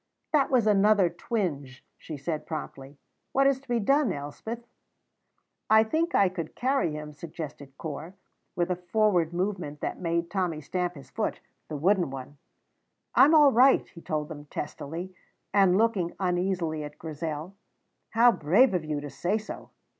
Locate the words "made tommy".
9.99-10.59